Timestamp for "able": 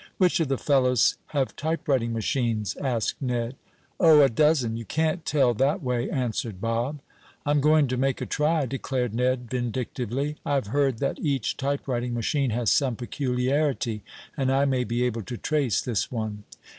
15.03-15.21